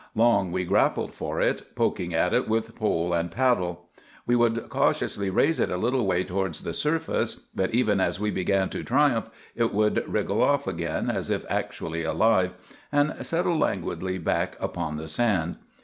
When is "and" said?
3.13-3.29, 12.91-13.13